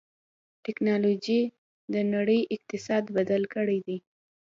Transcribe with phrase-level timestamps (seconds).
[0.65, 1.41] ټکنالوجي
[1.93, 3.97] د نړۍ اقتصاد بدل کړی دی.